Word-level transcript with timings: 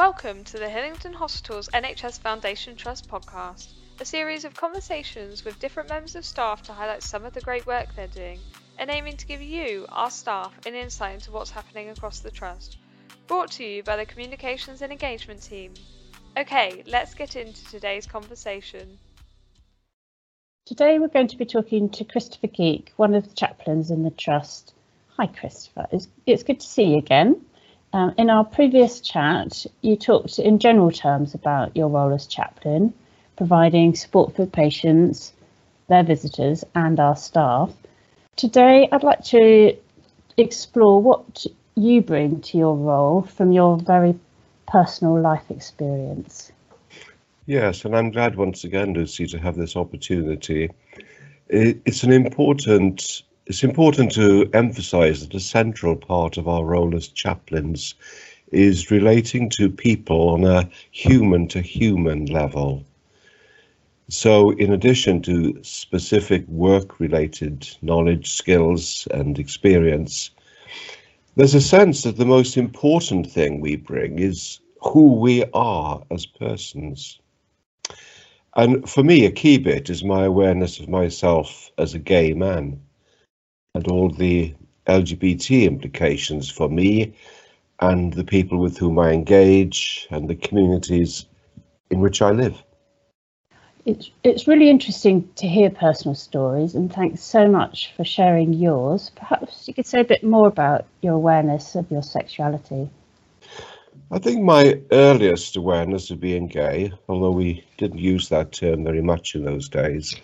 Welcome 0.00 0.44
to 0.44 0.58
the 0.58 0.70
Hillingdon 0.70 1.12
Hospitals 1.12 1.68
NHS 1.74 2.20
Foundation 2.20 2.74
Trust 2.74 3.06
podcast, 3.06 3.66
a 4.00 4.04
series 4.06 4.46
of 4.46 4.54
conversations 4.54 5.44
with 5.44 5.60
different 5.60 5.90
members 5.90 6.16
of 6.16 6.24
staff 6.24 6.62
to 6.62 6.72
highlight 6.72 7.02
some 7.02 7.26
of 7.26 7.34
the 7.34 7.42
great 7.42 7.66
work 7.66 7.94
they're 7.94 8.06
doing 8.06 8.38
and 8.78 8.88
aiming 8.88 9.18
to 9.18 9.26
give 9.26 9.42
you, 9.42 9.84
our 9.90 10.10
staff, 10.10 10.54
an 10.64 10.74
insight 10.74 11.16
into 11.16 11.30
what's 11.30 11.50
happening 11.50 11.90
across 11.90 12.20
the 12.20 12.30
Trust. 12.30 12.78
Brought 13.26 13.50
to 13.50 13.62
you 13.62 13.82
by 13.82 13.96
the 13.96 14.06
Communications 14.06 14.80
and 14.80 14.90
Engagement 14.90 15.42
team. 15.42 15.74
Okay, 16.34 16.82
let's 16.86 17.12
get 17.12 17.36
into 17.36 17.62
today's 17.66 18.06
conversation. 18.06 18.98
Today 20.64 20.98
we're 20.98 21.08
going 21.08 21.28
to 21.28 21.36
be 21.36 21.44
talking 21.44 21.90
to 21.90 22.04
Christopher 22.06 22.46
Geake, 22.46 22.88
one 22.96 23.12
of 23.12 23.28
the 23.28 23.34
chaplains 23.34 23.90
in 23.90 24.02
the 24.02 24.10
Trust. 24.12 24.72
Hi 25.18 25.26
Christopher, 25.26 25.88
it's, 25.92 26.08
it's 26.24 26.42
good 26.42 26.60
to 26.60 26.66
see 26.66 26.84
you 26.84 26.96
again. 26.96 27.44
Um, 27.92 28.14
in 28.16 28.30
our 28.30 28.44
previous 28.44 29.00
chat, 29.00 29.66
you 29.82 29.96
talked 29.96 30.38
in 30.38 30.58
general 30.60 30.92
terms 30.92 31.34
about 31.34 31.76
your 31.76 31.88
role 31.88 32.12
as 32.14 32.26
chaplain, 32.26 32.94
providing 33.36 33.94
support 33.94 34.36
for 34.36 34.46
patients, 34.46 35.32
their 35.88 36.04
visitors, 36.04 36.64
and 36.74 37.00
our 37.00 37.16
staff. 37.16 37.72
Today, 38.36 38.88
I'd 38.92 39.02
like 39.02 39.24
to 39.24 39.76
explore 40.36 41.02
what 41.02 41.44
you 41.74 42.00
bring 42.00 42.40
to 42.42 42.58
your 42.58 42.76
role 42.76 43.22
from 43.22 43.50
your 43.50 43.76
very 43.76 44.14
personal 44.68 45.20
life 45.20 45.50
experience. 45.50 46.52
Yes, 47.46 47.84
and 47.84 47.96
I'm 47.96 48.12
glad 48.12 48.36
once 48.36 48.62
again, 48.62 48.92
Lucy, 48.94 49.26
to 49.26 49.38
have 49.38 49.56
this 49.56 49.74
opportunity. 49.74 50.70
It's 51.48 52.04
an 52.04 52.12
important 52.12 53.22
it's 53.50 53.64
important 53.64 54.12
to 54.12 54.48
emphasize 54.52 55.26
that 55.26 55.34
a 55.34 55.40
central 55.40 55.96
part 55.96 56.36
of 56.36 56.46
our 56.46 56.64
role 56.64 56.94
as 56.94 57.08
chaplains 57.08 57.96
is 58.52 58.92
relating 58.92 59.50
to 59.50 59.68
people 59.68 60.28
on 60.28 60.44
a 60.44 60.70
human 60.92 61.48
to 61.48 61.60
human 61.60 62.26
level. 62.26 62.84
So, 64.08 64.50
in 64.50 64.72
addition 64.72 65.20
to 65.22 65.58
specific 65.64 66.46
work 66.46 67.00
related 67.00 67.68
knowledge, 67.82 68.30
skills, 68.30 69.08
and 69.10 69.36
experience, 69.36 70.30
there's 71.34 71.56
a 71.56 71.60
sense 71.60 72.04
that 72.04 72.18
the 72.18 72.24
most 72.24 72.56
important 72.56 73.28
thing 73.28 73.60
we 73.60 73.74
bring 73.74 74.20
is 74.20 74.60
who 74.80 75.14
we 75.14 75.44
are 75.54 76.00
as 76.12 76.24
persons. 76.24 77.18
And 78.54 78.88
for 78.88 79.02
me, 79.02 79.26
a 79.26 79.32
key 79.32 79.58
bit 79.58 79.90
is 79.90 80.04
my 80.04 80.24
awareness 80.24 80.78
of 80.78 80.88
myself 80.88 81.72
as 81.78 81.94
a 81.94 81.98
gay 81.98 82.32
man 82.32 82.80
and 83.74 83.86
all 83.88 84.10
the 84.10 84.54
LGBT 84.86 85.64
implications 85.64 86.50
for 86.50 86.68
me 86.68 87.14
and 87.80 88.12
the 88.12 88.24
people 88.24 88.58
with 88.58 88.76
whom 88.76 88.98
I 88.98 89.12
engage 89.12 90.06
and 90.10 90.28
the 90.28 90.34
communities 90.34 91.26
in 91.90 92.00
which 92.00 92.20
I 92.20 92.30
live. 92.30 92.62
It's, 93.86 94.10
it's 94.24 94.46
really 94.46 94.68
interesting 94.68 95.28
to 95.36 95.48
hear 95.48 95.70
personal 95.70 96.14
stories, 96.14 96.74
and 96.74 96.92
thanks 96.92 97.22
so 97.22 97.48
much 97.48 97.92
for 97.96 98.04
sharing 98.04 98.52
yours. 98.52 99.10
Perhaps 99.16 99.66
you 99.66 99.72
could 99.72 99.86
say 99.86 100.00
a 100.00 100.04
bit 100.04 100.22
more 100.22 100.48
about 100.48 100.84
your 101.00 101.14
awareness 101.14 101.74
of 101.74 101.90
your 101.90 102.02
sexuality. 102.02 102.90
I 104.10 104.18
think 104.18 104.42
my 104.42 104.80
earliest 104.92 105.56
awareness 105.56 106.10
of 106.10 106.20
being 106.20 106.48
gay, 106.48 106.92
although 107.08 107.30
we 107.30 107.64
didn't 107.78 108.00
use 108.00 108.28
that 108.28 108.52
term 108.52 108.84
very 108.84 109.00
much 109.00 109.34
in 109.34 109.44
those 109.44 109.68
days, 109.68 110.14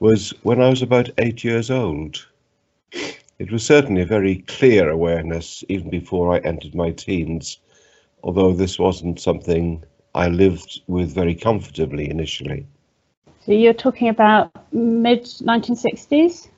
was 0.00 0.34
when 0.42 0.60
I 0.60 0.68
was 0.68 0.82
about 0.82 1.08
eight 1.18 1.44
years 1.44 1.70
old. 1.70 2.26
It 3.42 3.50
was 3.50 3.66
certainly 3.66 4.02
a 4.02 4.06
very 4.06 4.36
clear 4.46 4.88
awareness 4.88 5.64
even 5.68 5.90
before 5.90 6.32
I 6.32 6.38
entered 6.38 6.76
my 6.76 6.92
teens, 6.92 7.58
although 8.22 8.52
this 8.52 8.78
wasn't 8.78 9.18
something 9.18 9.82
I 10.14 10.28
lived 10.28 10.82
with 10.86 11.12
very 11.12 11.34
comfortably 11.34 12.08
initially. 12.08 12.68
So 13.44 13.50
you're 13.50 13.74
talking 13.74 14.08
about 14.10 14.52
mid 14.72 15.24
1960s? 15.24 16.50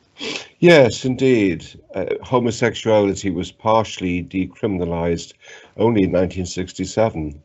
Yes, 0.59 1.07
indeed. 1.07 1.65
Uh, 1.95 2.05
homosexuality 2.23 3.31
was 3.31 3.51
partially 3.51 4.23
decriminalised 4.23 5.33
only 5.79 6.03
in 6.03 6.13
1967, 6.13 7.43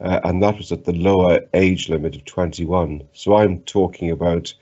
uh, 0.00 0.20
and 0.24 0.42
that 0.42 0.58
was 0.58 0.72
at 0.72 0.84
the 0.84 0.92
lower 0.92 1.40
age 1.54 1.88
limit 1.88 2.16
of 2.16 2.26
21. 2.26 3.00
So 3.14 3.36
I'm 3.36 3.60
talking 3.60 4.10
about 4.10 4.52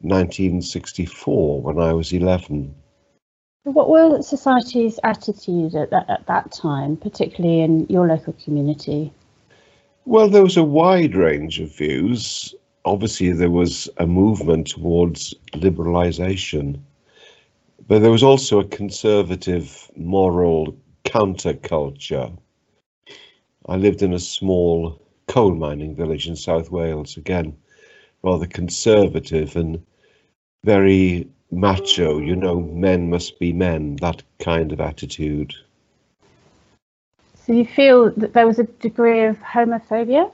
1964 0.00 1.60
when 1.60 1.78
I 1.78 1.92
was 1.92 2.14
11. 2.14 2.74
What 3.72 3.90
were 3.90 4.22
society's 4.22 4.98
attitudes 5.04 5.74
at 5.74 5.90
that, 5.90 6.08
at 6.08 6.26
that 6.26 6.52
time, 6.52 6.96
particularly 6.96 7.60
in 7.60 7.86
your 7.90 8.06
local 8.06 8.32
community? 8.44 9.12
Well, 10.06 10.30
there 10.30 10.42
was 10.42 10.56
a 10.56 10.64
wide 10.64 11.14
range 11.14 11.60
of 11.60 11.76
views. 11.76 12.54
Obviously, 12.86 13.32
there 13.32 13.50
was 13.50 13.86
a 13.98 14.06
movement 14.06 14.68
towards 14.68 15.34
liberalisation, 15.52 16.80
but 17.86 18.00
there 18.00 18.10
was 18.10 18.22
also 18.22 18.60
a 18.60 18.64
conservative 18.64 19.90
moral 19.96 20.74
counterculture. 21.04 22.34
I 23.66 23.76
lived 23.76 24.00
in 24.00 24.14
a 24.14 24.18
small 24.18 24.98
coal 25.26 25.54
mining 25.54 25.94
village 25.94 26.26
in 26.26 26.36
South 26.36 26.70
Wales, 26.70 27.18
again, 27.18 27.54
rather 28.22 28.46
conservative 28.46 29.56
and 29.56 29.84
very 30.64 31.28
macho, 31.50 32.18
you 32.18 32.36
know, 32.36 32.60
men 32.60 33.10
must 33.10 33.38
be 33.38 33.52
men, 33.52 33.96
that 33.96 34.22
kind 34.38 34.72
of 34.72 34.80
attitude. 34.80 35.54
So 37.46 37.52
you 37.52 37.64
feel 37.64 38.10
that 38.16 38.34
there 38.34 38.46
was 38.46 38.58
a 38.58 38.64
degree 38.64 39.24
of 39.24 39.38
homophobia? 39.38 40.30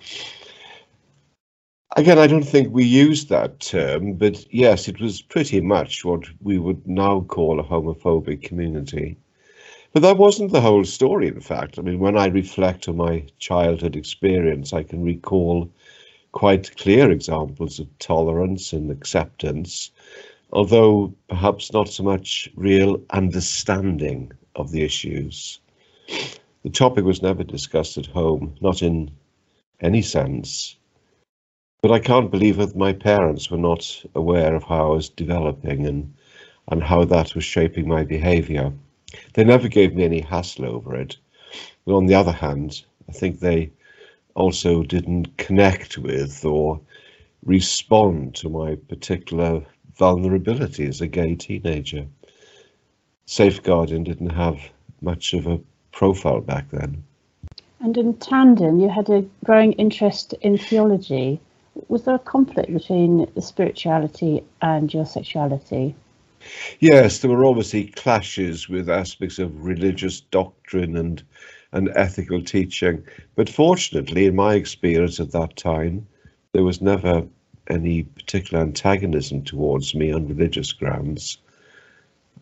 Again, 1.96 2.18
I 2.18 2.26
don't 2.26 2.42
think 2.42 2.72
we 2.72 2.84
used 2.84 3.28
that 3.28 3.60
term, 3.60 4.14
but 4.14 4.52
yes, 4.52 4.88
it 4.88 5.00
was 5.00 5.22
pretty 5.22 5.60
much 5.60 6.04
what 6.04 6.24
we 6.42 6.58
would 6.58 6.84
now 6.88 7.20
call 7.20 7.60
a 7.60 7.62
homophobic 7.62 8.42
community. 8.42 9.16
But 9.92 10.02
that 10.02 10.18
wasn't 10.18 10.50
the 10.50 10.60
whole 10.60 10.84
story, 10.84 11.28
in 11.28 11.40
fact. 11.40 11.78
I 11.78 11.82
mean, 11.82 12.00
when 12.00 12.18
I 12.18 12.26
reflect 12.26 12.88
on 12.88 12.96
my 12.96 13.24
childhood 13.38 13.94
experience, 13.94 14.72
I 14.72 14.82
can 14.82 15.04
recall 15.04 15.70
quite 16.32 16.76
clear 16.76 17.12
examples 17.12 17.78
of 17.78 17.86
tolerance 18.00 18.72
and 18.72 18.90
acceptance 18.90 19.92
although 20.54 21.12
perhaps 21.28 21.72
not 21.72 21.88
so 21.88 22.02
much 22.04 22.48
real 22.54 23.02
understanding 23.10 24.32
of 24.54 24.70
the 24.70 24.82
issues. 24.82 25.58
The 26.62 26.70
topic 26.70 27.04
was 27.04 27.22
never 27.22 27.42
discussed 27.42 27.98
at 27.98 28.06
home, 28.06 28.54
not 28.60 28.80
in 28.80 29.10
any 29.80 30.00
sense. 30.00 30.76
But 31.82 31.90
I 31.90 31.98
can't 31.98 32.30
believe 32.30 32.56
that 32.58 32.76
my 32.76 32.92
parents 32.92 33.50
were 33.50 33.58
not 33.58 34.04
aware 34.14 34.54
of 34.54 34.62
how 34.62 34.92
I 34.92 34.94
was 34.94 35.08
developing 35.08 35.86
and, 35.86 36.14
and 36.70 36.82
how 36.82 37.04
that 37.04 37.34
was 37.34 37.44
shaping 37.44 37.88
my 37.88 38.04
behaviour. 38.04 38.72
They 39.34 39.44
never 39.44 39.68
gave 39.68 39.94
me 39.94 40.04
any 40.04 40.20
hassle 40.20 40.66
over 40.66 40.94
it. 40.94 41.16
But 41.84 41.96
on 41.96 42.06
the 42.06 42.14
other 42.14 42.32
hand, 42.32 42.84
I 43.08 43.12
think 43.12 43.40
they 43.40 43.70
also 44.34 44.82
didn't 44.84 45.36
connect 45.36 45.98
with 45.98 46.44
or 46.44 46.80
respond 47.44 48.34
to 48.36 48.48
my 48.48 48.76
particular 48.88 49.62
vulnerability 49.96 50.86
as 50.86 51.00
a 51.00 51.06
gay 51.06 51.34
teenager. 51.34 52.06
Safeguarding 53.26 54.04
didn't 54.04 54.30
have 54.30 54.60
much 55.00 55.34
of 55.34 55.46
a 55.46 55.60
profile 55.92 56.40
back 56.40 56.70
then. 56.70 57.02
And 57.80 57.96
in 57.96 58.14
tandem, 58.14 58.80
you 58.80 58.88
had 58.88 59.08
a 59.10 59.24
growing 59.44 59.72
interest 59.74 60.34
in 60.40 60.58
theology. 60.58 61.40
Was 61.88 62.04
there 62.04 62.14
a 62.14 62.20
conflict 62.20 62.72
between 62.72 63.28
spirituality 63.40 64.42
and 64.62 64.92
your 64.92 65.04
sexuality? 65.04 65.94
Yes, 66.80 67.18
there 67.18 67.30
were 67.30 67.46
obviously 67.46 67.86
clashes 67.86 68.68
with 68.68 68.88
aspects 68.88 69.38
of 69.38 69.64
religious 69.64 70.20
doctrine 70.20 70.96
and 70.96 71.22
and 71.72 71.90
ethical 71.96 72.40
teaching. 72.40 73.04
But 73.34 73.48
fortunately, 73.48 74.26
in 74.26 74.36
my 74.36 74.54
experience 74.54 75.18
at 75.18 75.32
that 75.32 75.56
time, 75.56 76.06
there 76.52 76.62
was 76.62 76.80
never 76.80 77.26
any 77.68 78.02
particular 78.02 78.62
antagonism 78.62 79.42
towards 79.42 79.94
me 79.94 80.12
on 80.12 80.28
religious 80.28 80.72
grounds. 80.72 81.38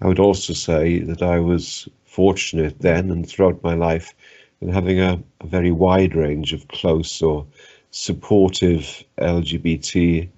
I 0.01 0.09
would 0.09 0.19
also 0.19 0.53
say 0.53 0.99
that 1.01 1.23
I 1.23 1.39
was 1.39 1.89
fortunate 2.05 2.81
then 2.81 3.11
and 3.11 3.29
throughout 3.29 3.63
my 3.63 3.75
life 3.75 4.15
in 4.61 4.69
having 4.69 5.01
a, 5.01 5.23
a 5.41 5.47
very 5.47 5.73
wide 5.73 6.15
range 6.15 6.53
of 6.53 6.69
close 6.69 7.23
or 7.23 7.47
supportive 7.91 9.05
LGBT 9.19 10.29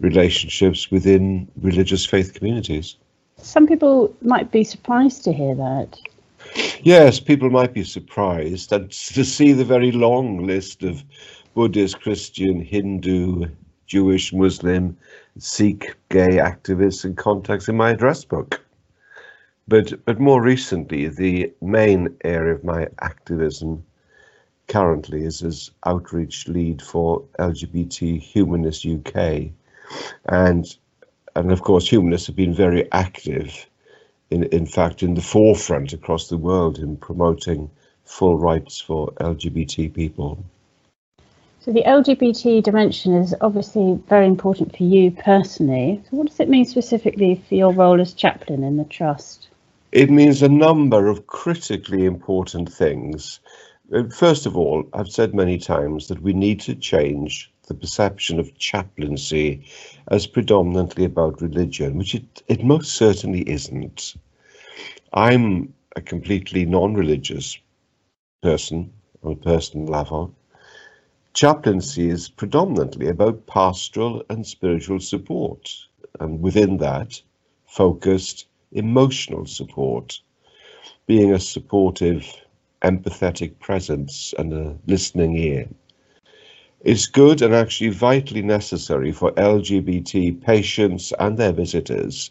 relationships 0.00 0.90
within 0.90 1.48
religious 1.60 2.04
faith 2.04 2.34
communities. 2.34 2.96
Some 3.38 3.66
people 3.66 4.14
might 4.22 4.50
be 4.50 4.64
surprised 4.64 5.24
to 5.24 5.32
hear 5.32 5.54
that. 5.54 5.98
Yes, 6.82 7.20
people 7.20 7.50
might 7.50 7.72
be 7.72 7.84
surprised 7.84 8.72
and 8.72 8.90
to 9.14 9.24
see 9.24 9.52
the 9.52 9.64
very 9.64 9.92
long 9.92 10.46
list 10.46 10.82
of 10.82 11.02
Buddhist, 11.54 12.00
Christian, 12.00 12.60
Hindu, 12.60 13.46
Jewish, 13.92 14.32
Muslim, 14.32 14.96
Sikh, 15.38 15.94
gay 16.08 16.38
activists 16.38 17.04
and 17.04 17.14
contacts 17.14 17.68
in 17.68 17.76
my 17.76 17.90
address 17.90 18.24
book. 18.24 18.58
But, 19.68 20.02
but 20.06 20.18
more 20.18 20.40
recently, 20.40 21.08
the 21.08 21.52
main 21.60 22.16
area 22.24 22.54
of 22.54 22.64
my 22.64 22.88
activism 23.00 23.84
currently 24.68 25.26
is 25.26 25.42
as 25.42 25.70
outreach 25.84 26.48
lead 26.48 26.80
for 26.80 27.22
LGBT 27.38 28.18
Humanists 28.18 28.86
UK, 28.86 29.50
and 30.24 30.64
and 31.36 31.52
of 31.52 31.60
course 31.60 31.86
humanists 31.86 32.28
have 32.28 32.36
been 32.36 32.54
very 32.54 32.90
active, 32.92 33.66
in 34.30 34.44
in 34.44 34.64
fact 34.64 35.02
in 35.02 35.12
the 35.12 35.28
forefront 35.34 35.92
across 35.92 36.28
the 36.30 36.38
world 36.38 36.78
in 36.78 36.96
promoting 36.96 37.70
full 38.04 38.38
rights 38.38 38.80
for 38.80 39.08
LGBT 39.20 39.92
people. 39.92 40.42
So 41.64 41.70
the 41.72 41.84
LGBT 41.84 42.60
dimension 42.60 43.14
is 43.14 43.36
obviously 43.40 43.96
very 44.08 44.26
important 44.26 44.76
for 44.76 44.82
you 44.82 45.12
personally. 45.12 46.02
So 46.10 46.16
what 46.16 46.26
does 46.26 46.40
it 46.40 46.48
mean 46.48 46.64
specifically 46.64 47.40
for 47.48 47.54
your 47.54 47.72
role 47.72 48.00
as 48.00 48.14
chaplain 48.14 48.64
in 48.64 48.78
the 48.78 48.84
trust? 48.84 49.46
It 49.92 50.10
means 50.10 50.42
a 50.42 50.48
number 50.48 51.06
of 51.06 51.28
critically 51.28 52.04
important 52.04 52.72
things. 52.72 53.38
Uh, 53.94 54.08
first 54.08 54.44
of 54.44 54.56
all, 54.56 54.88
I've 54.92 55.12
said 55.12 55.34
many 55.34 55.56
times 55.56 56.08
that 56.08 56.20
we 56.20 56.32
need 56.32 56.58
to 56.62 56.74
change 56.74 57.48
the 57.68 57.74
perception 57.74 58.40
of 58.40 58.58
chaplaincy 58.58 59.64
as 60.08 60.26
predominantly 60.26 61.04
about 61.04 61.40
religion, 61.40 61.96
which 61.96 62.16
it, 62.16 62.42
it 62.48 62.64
most 62.64 62.96
certainly 62.96 63.48
isn't. 63.48 64.14
I'm 65.12 65.72
a 65.94 66.00
completely 66.00 66.64
non 66.66 66.94
religious 66.94 67.56
person 68.42 68.92
on 69.22 69.34
a 69.34 69.36
personal 69.36 69.86
level. 69.86 70.34
Chaplaincy 71.34 72.10
is 72.10 72.28
predominantly 72.28 73.08
about 73.08 73.46
pastoral 73.46 74.22
and 74.28 74.46
spiritual 74.46 75.00
support, 75.00 75.70
and 76.20 76.42
within 76.42 76.76
that, 76.76 77.22
focused 77.64 78.46
emotional 78.70 79.46
support, 79.46 80.20
being 81.06 81.32
a 81.32 81.40
supportive, 81.40 82.26
empathetic 82.82 83.58
presence 83.60 84.34
and 84.38 84.52
a 84.52 84.76
listening 84.86 85.38
ear. 85.38 85.68
Is 86.82 87.06
good 87.06 87.40
and 87.40 87.54
actually 87.54 87.90
vitally 87.90 88.42
necessary 88.42 89.10
for 89.10 89.32
LGBT 89.32 90.38
patients 90.42 91.14
and 91.18 91.38
their 91.38 91.52
visitors 91.52 92.30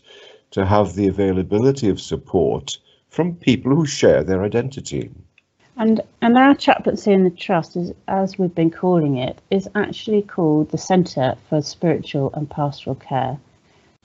to 0.51 0.63
have 0.63 0.93
the 0.93 1.07
availability 1.07 1.89
of 1.89 1.99
support 1.99 2.77
from 3.09 3.35
people 3.35 3.75
who 3.75 3.87
share 3.87 4.23
their 4.23 4.43
identity. 4.43 5.09
And 5.77 6.01
and 6.21 6.37
our 6.37 6.53
chaplaincy 6.53 7.11
in 7.13 7.23
the 7.23 7.29
trust 7.29 7.75
is, 7.75 7.93
as 8.07 8.37
we've 8.37 8.53
been 8.53 8.71
calling 8.71 9.17
it, 9.17 9.39
is 9.49 9.69
actually 9.73 10.21
called 10.21 10.69
the 10.69 10.77
Centre 10.77 11.35
for 11.49 11.61
Spiritual 11.61 12.31
and 12.33 12.49
Pastoral 12.49 12.95
Care. 12.95 13.39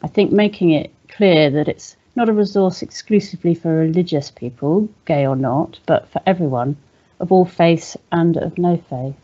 I 0.03 0.09
think 0.09 0.33
making 0.33 0.71
it 0.71 0.93
clear 1.09 1.51
that 1.51 1.69
it's 1.69 1.97
not 2.15 2.29
a 2.29 2.33
resource 2.33 2.83
exclusively 2.83 3.55
for 3.55 3.75
religious 3.75 4.31
people, 4.31 4.89
gay 5.05 5.27
or 5.27 5.37
not, 5.37 5.79
but 5.87 6.09
for 6.09 6.23
everyone 6.27 6.77
of 7.21 7.33
all 7.33 7.45
faiths 7.45 7.97
and 8.13 8.37
of 8.37 8.59
no 8.59 8.77
faith. 8.89 9.17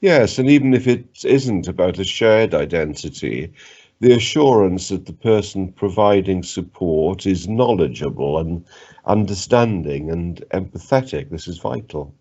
Yes, 0.00 0.38
and 0.38 0.48
even 0.48 0.72
if 0.74 0.86
it 0.86 1.24
isn't 1.24 1.68
about 1.68 1.98
a 1.98 2.04
shared 2.04 2.54
identity, 2.54 3.52
the 4.00 4.14
assurance 4.14 4.88
that 4.88 5.04
the 5.04 5.12
person 5.12 5.72
providing 5.72 6.42
support 6.42 7.26
is 7.26 7.46
knowledgeable 7.46 8.38
and 8.38 8.64
understanding 9.04 10.10
and 10.10 10.42
empathetic. 10.52 11.28
This 11.28 11.46
is 11.46 11.58
vital. 11.58 12.14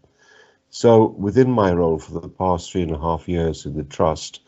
So, 0.72 1.16
within 1.18 1.50
my 1.50 1.72
role 1.72 1.98
for 1.98 2.20
the 2.20 2.28
past 2.28 2.72
three 2.72 2.84
and 2.84 2.92
a 2.92 3.00
half 3.00 3.30
years 3.30 3.66
in 3.66 3.76
the 3.76 3.84
Trust, 3.84 4.42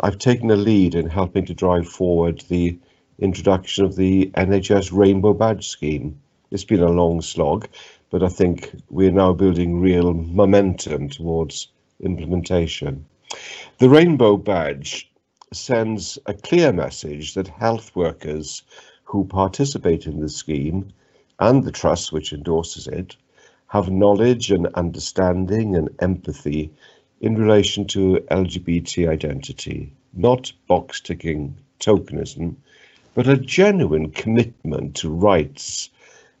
I've 0.00 0.18
taken 0.18 0.50
a 0.50 0.56
lead 0.56 0.94
in 0.94 1.10
helping 1.10 1.44
to 1.46 1.54
drive 1.54 1.88
forward 1.88 2.44
the 2.48 2.78
introduction 3.18 3.84
of 3.84 3.96
the 3.96 4.30
NHS 4.36 4.96
Rainbow 4.96 5.34
Badge 5.34 5.68
Scheme. 5.68 6.18
It's 6.52 6.64
been 6.64 6.82
a 6.82 6.88
long 6.88 7.20
slog, 7.20 7.68
but 8.10 8.22
I 8.22 8.28
think 8.28 8.74
we're 8.88 9.10
now 9.10 9.32
building 9.32 9.80
real 9.80 10.14
momentum 10.14 11.08
towards 11.08 11.68
implementation. 11.98 13.04
The 13.78 13.90
Rainbow 13.90 14.36
Badge 14.36 15.10
sends 15.52 16.16
a 16.26 16.34
clear 16.34 16.72
message 16.72 17.34
that 17.34 17.48
health 17.48 17.96
workers 17.96 18.62
who 19.02 19.24
participate 19.24 20.06
in 20.06 20.20
the 20.20 20.28
scheme 20.28 20.88
and 21.40 21.64
the 21.64 21.72
trust 21.72 22.12
which 22.12 22.32
endorses 22.32 22.86
it 22.86 23.16
have 23.66 23.90
knowledge 23.90 24.52
and 24.52 24.68
understanding 24.74 25.74
and 25.74 25.88
empathy 25.98 26.70
in 27.20 27.34
relation 27.34 27.84
to 27.84 28.24
LGBT 28.30 29.08
identity, 29.08 29.92
not 30.12 30.52
box 30.68 31.00
ticking 31.00 31.56
tokenism, 31.80 32.54
but 33.14 33.26
a 33.26 33.36
genuine 33.36 34.08
commitment 34.10 34.94
to 34.94 35.10
rights 35.10 35.90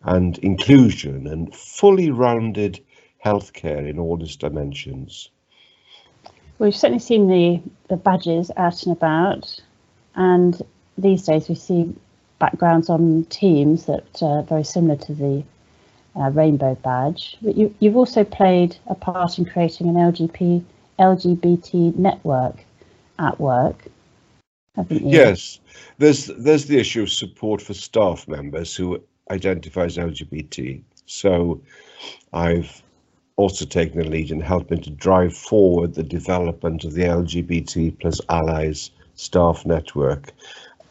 and 0.04 0.38
inclusion 0.38 1.26
and 1.26 1.52
fully 1.52 2.12
rounded 2.12 2.78
healthcare 3.24 3.88
in 3.88 3.98
all 3.98 4.22
its 4.22 4.36
dimensions. 4.36 5.30
We've 6.60 6.76
certainly 6.76 7.00
seen 7.00 7.26
the, 7.26 7.62
the 7.88 7.96
badges 7.96 8.50
out 8.58 8.82
and 8.82 8.94
about, 8.94 9.58
and 10.14 10.60
these 10.98 11.24
days 11.24 11.48
we 11.48 11.54
see 11.54 11.94
backgrounds 12.38 12.90
on 12.90 13.24
teams 13.30 13.86
that 13.86 14.22
are 14.22 14.42
very 14.42 14.64
similar 14.64 14.96
to 14.96 15.14
the 15.14 15.42
uh, 16.16 16.30
rainbow 16.30 16.74
badge. 16.74 17.38
But 17.40 17.56
you, 17.56 17.74
you've 17.80 17.96
also 17.96 18.24
played 18.24 18.76
a 18.88 18.94
part 18.94 19.38
in 19.38 19.46
creating 19.46 19.88
an 19.88 19.94
LGBT, 19.94 20.62
LGBT 20.98 21.96
network 21.96 22.62
at 23.18 23.40
work? 23.40 23.86
Yes, 24.88 25.60
there's 25.96 26.26
there's 26.26 26.66
the 26.66 26.78
issue 26.78 27.02
of 27.02 27.10
support 27.10 27.62
for 27.62 27.72
staff 27.72 28.28
members 28.28 28.76
who 28.76 29.02
identify 29.30 29.84
as 29.84 29.96
LGBT. 29.96 30.82
So 31.06 31.62
I've 32.34 32.82
also 33.40 33.64
taking 33.64 34.02
a 34.02 34.04
lead 34.04 34.30
in 34.30 34.40
helping 34.40 34.82
to 34.82 34.90
drive 34.90 35.34
forward 35.34 35.94
the 35.94 36.02
development 36.02 36.84
of 36.84 36.92
the 36.92 37.04
LGBT 37.04 37.98
plus 37.98 38.20
allies 38.28 38.90
staff 39.14 39.64
network. 39.64 40.32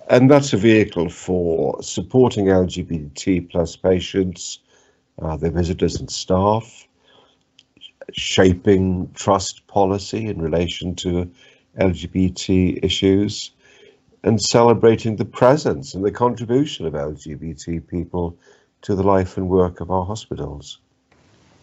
And 0.09 0.31
that's 0.31 0.53
a 0.53 0.57
vehicle 0.57 1.09
for 1.09 1.81
supporting 1.83 2.45
LGBT 2.45 3.51
plus 3.51 3.75
patients, 3.75 4.59
uh, 5.21 5.37
their 5.37 5.51
visitors 5.51 5.99
and 5.99 6.09
staff, 6.09 6.87
shaping 8.13 9.11
trust 9.13 9.67
policy 9.67 10.25
in 10.25 10.41
relation 10.41 10.95
to 10.95 11.29
LGBT 11.79 12.83
issues, 12.83 13.51
and 14.23 14.41
celebrating 14.41 15.17
the 15.17 15.25
presence 15.25 15.93
and 15.93 16.03
the 16.03 16.11
contribution 16.11 16.87
of 16.87 16.93
LGBT 16.93 17.85
people 17.87 18.35
to 18.81 18.95
the 18.95 19.03
life 19.03 19.37
and 19.37 19.47
work 19.47 19.81
of 19.81 19.91
our 19.91 20.05
hospitals 20.05 20.79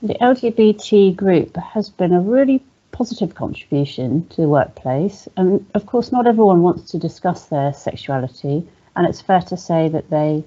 the 0.03 0.15
LGBT 0.15 1.17
group 1.17 1.57
has 1.57 1.89
been 1.89 2.13
a 2.13 2.21
really 2.21 2.63
positive 2.93 3.35
contribution 3.35 4.27
to 4.29 4.43
the 4.43 4.49
workplace. 4.49 5.27
And 5.37 5.65
of 5.75 5.87
course, 5.87 6.13
not 6.13 6.27
everyone 6.27 6.63
wants 6.63 6.91
to 6.91 6.99
discuss 6.99 7.47
their 7.47 7.73
sexuality, 7.73 8.67
and 8.95 9.07
it's 9.07 9.23
fair 9.23 9.41
to 9.43 9.57
say 9.57 9.89
that 9.89 10.11
they 10.11 10.45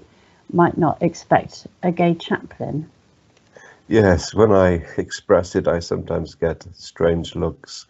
might 0.53 0.77
not 0.77 1.01
expect 1.01 1.67
a 1.83 1.91
gay 1.91 2.13
chaplain. 2.13 2.89
Yes, 3.87 4.35
when 4.35 4.51
I 4.51 4.85
express 4.97 5.55
it, 5.55 5.67
I 5.67 5.79
sometimes 5.79 6.35
get 6.35 6.67
strange 6.73 7.35
looks. 7.35 7.87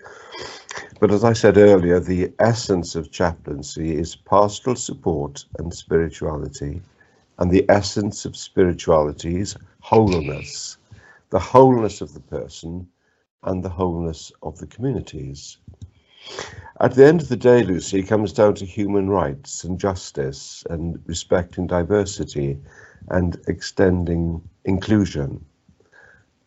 But 1.01 1.11
as 1.11 1.25
I 1.25 1.33
said 1.33 1.57
earlier, 1.57 1.99
the 1.99 2.31
essence 2.39 2.95
of 2.95 3.11
chaplaincy 3.11 3.97
is 3.97 4.15
pastoral 4.15 4.77
support 4.77 5.43
and 5.57 5.73
spirituality. 5.73 6.81
And 7.37 7.51
the 7.51 7.65
essence 7.69 8.23
of 8.23 8.37
spirituality 8.37 9.41
is 9.41 9.57
wholeness 9.81 10.77
the 11.29 11.39
wholeness 11.39 12.01
of 12.01 12.13
the 12.13 12.19
person 12.19 12.87
and 13.43 13.63
the 13.63 13.69
wholeness 13.69 14.31
of 14.41 14.57
the 14.57 14.67
communities. 14.67 15.57
At 16.81 16.93
the 16.95 17.05
end 17.05 17.21
of 17.21 17.27
the 17.27 17.37
day, 17.37 17.63
Lucy, 17.63 18.03
comes 18.03 18.33
down 18.33 18.55
to 18.55 18.65
human 18.65 19.09
rights 19.09 19.63
and 19.63 19.79
justice 19.79 20.63
and 20.69 20.93
respect 21.05 21.57
respecting 21.57 21.67
diversity 21.67 22.59
and 23.09 23.37
extending 23.47 24.41
inclusion. 24.65 25.43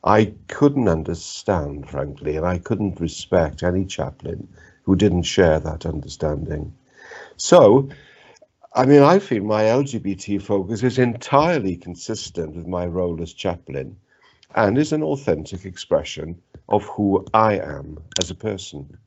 I 0.05 0.35
couldn't 0.49 0.89
understand, 0.89 1.89
frankly, 1.89 2.37
and 2.37 2.45
I 2.45 2.59
couldn't 2.59 2.99
respect 2.99 3.62
any 3.62 3.85
chaplain 3.85 4.49
who 4.83 4.97
didn't 4.97 5.23
share 5.23 5.61
that 5.61 5.87
understanding. 5.87 6.75
So, 7.37 7.89
I 8.75 8.87
mean, 8.87 9.03
I 9.03 9.21
feel 9.21 9.45
my 9.45 9.62
LGBT 9.62 10.43
focus 10.43 10.83
is 10.83 10.99
entirely 10.99 11.77
consistent 11.77 12.57
with 12.57 12.67
my 12.67 12.87
role 12.87 13.23
as 13.23 13.33
chaplain 13.33 13.97
and 14.55 14.79
is 14.79 14.93
an 14.93 15.03
authentic 15.03 15.65
expression 15.65 16.41
of 16.69 16.85
who 16.85 17.25
I 17.35 17.59
am 17.59 18.03
as 18.21 18.31
a 18.31 18.35
person. 18.35 18.99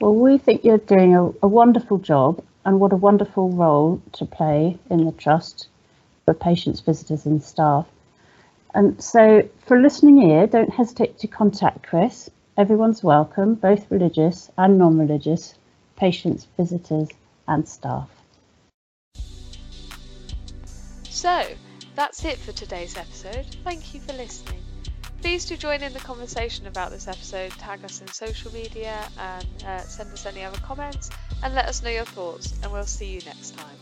Well, 0.00 0.14
we 0.14 0.38
think 0.38 0.64
you're 0.64 0.78
doing 0.78 1.14
a, 1.14 1.26
a, 1.42 1.48
wonderful 1.48 1.98
job 1.98 2.42
and 2.64 2.80
what 2.80 2.92
a 2.92 2.96
wonderful 2.96 3.50
role 3.50 4.00
to 4.12 4.24
play 4.24 4.78
in 4.88 5.04
the 5.04 5.12
Trust 5.12 5.68
for 6.24 6.34
patients, 6.34 6.80
visitors, 6.80 7.26
and 7.26 7.42
staff. 7.42 7.86
And 8.74 9.02
so, 9.02 9.48
for 9.66 9.80
listening 9.80 10.22
ear, 10.22 10.46
don't 10.46 10.72
hesitate 10.72 11.18
to 11.18 11.26
contact 11.26 11.86
Chris. 11.86 12.30
Everyone's 12.56 13.02
welcome, 13.02 13.56
both 13.56 13.90
religious 13.90 14.50
and 14.56 14.78
non 14.78 14.96
religious, 14.98 15.54
patients, 15.96 16.46
visitors, 16.56 17.08
and 17.48 17.68
staff. 17.68 18.08
So, 21.04 21.44
that's 22.00 22.24
it 22.24 22.38
for 22.38 22.52
today's 22.52 22.96
episode. 22.96 23.44
Thank 23.62 23.92
you 23.92 24.00
for 24.00 24.14
listening. 24.14 24.62
Please 25.20 25.44
do 25.44 25.54
join 25.54 25.82
in 25.82 25.92
the 25.92 25.98
conversation 25.98 26.66
about 26.66 26.90
this 26.90 27.06
episode, 27.06 27.50
tag 27.50 27.84
us 27.84 28.00
in 28.00 28.06
social 28.06 28.50
media, 28.54 29.06
and 29.18 29.46
uh, 29.66 29.80
send 29.80 30.10
us 30.10 30.24
any 30.24 30.42
other 30.42 30.56
comments, 30.60 31.10
and 31.42 31.54
let 31.54 31.66
us 31.66 31.82
know 31.82 31.90
your 31.90 32.06
thoughts. 32.06 32.54
And 32.62 32.72
we'll 32.72 32.86
see 32.86 33.12
you 33.12 33.20
next 33.26 33.54
time. 33.54 33.76